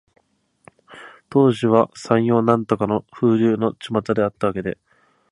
[1.29, 4.79] 当時は、柳暗花明の風流のちまたであったわけで、